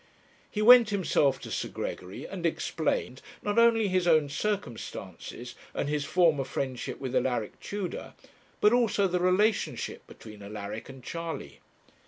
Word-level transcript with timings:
He 0.49 0.63
went 0.63 0.89
himself 0.89 1.39
to 1.41 1.51
Sir 1.51 1.67
Gregory, 1.67 2.25
and 2.25 2.43
explained, 2.43 3.21
not 3.43 3.59
only 3.59 3.87
his 3.87 4.07
own 4.07 4.29
circumstances, 4.29 5.53
and 5.75 5.87
his 5.87 6.05
former 6.05 6.43
friendship 6.43 6.99
with 6.99 7.15
Alaric 7.15 7.59
Tudor, 7.59 8.15
but 8.61 8.73
also 8.73 9.07
the 9.07 9.19
relationship 9.19 10.07
between 10.07 10.41
Alaric 10.41 10.89
and 10.89 11.03
Charley. 11.03 11.59